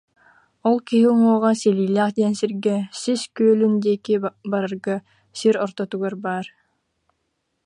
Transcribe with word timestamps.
Ол 0.67 0.77
киһи 0.87 1.05
уҥуоҕа 1.13 1.51
Силиилээх 1.61 2.09
диэн 2.17 2.33
сиргэ 2.39 2.77
Сис 2.99 3.21
Күөлүн 3.35 3.73
диэки 3.83 4.15
барарга 4.51 4.95
сир 5.39 5.55
ортотугар 5.65 6.15
баар 6.25 6.45